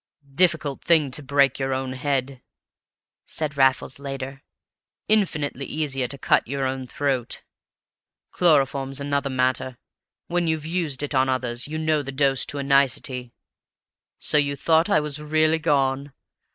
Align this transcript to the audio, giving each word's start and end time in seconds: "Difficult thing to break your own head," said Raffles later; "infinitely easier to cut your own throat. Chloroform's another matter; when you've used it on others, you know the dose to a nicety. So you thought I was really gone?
"Difficult 0.33 0.83
thing 0.83 1.11
to 1.11 1.21
break 1.21 1.59
your 1.59 1.75
own 1.75 1.93
head," 1.93 2.41
said 3.27 3.55
Raffles 3.55 3.99
later; 3.99 4.41
"infinitely 5.07 5.67
easier 5.67 6.07
to 6.07 6.17
cut 6.17 6.47
your 6.47 6.65
own 6.65 6.87
throat. 6.87 7.43
Chloroform's 8.31 8.99
another 8.99 9.29
matter; 9.29 9.77
when 10.25 10.47
you've 10.47 10.65
used 10.65 11.03
it 11.03 11.13
on 11.13 11.29
others, 11.29 11.67
you 11.67 11.77
know 11.77 12.01
the 12.01 12.11
dose 12.11 12.47
to 12.47 12.57
a 12.57 12.63
nicety. 12.63 13.31
So 14.17 14.39
you 14.39 14.55
thought 14.55 14.89
I 14.89 14.99
was 14.99 15.19
really 15.19 15.59
gone? 15.59 16.13